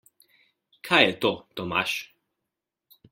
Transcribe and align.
Kaj 0.89 0.99
je 1.05 1.13
to, 1.25 1.31
Tomaž? 1.61 1.95